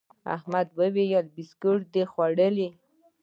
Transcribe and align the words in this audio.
احمد 0.35 0.67
وويل: 0.79 1.25
بيسکیټ 1.35 1.79
دي 1.93 2.03
خوړلي؟ 2.11 2.69